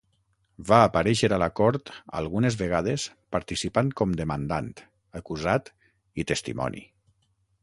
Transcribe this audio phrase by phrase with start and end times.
[0.69, 1.91] Va aparèixer a la cort
[2.21, 3.05] algunes vegades,
[3.37, 4.73] participant com demandant,
[5.23, 5.75] acusat
[6.25, 6.85] i testimoni.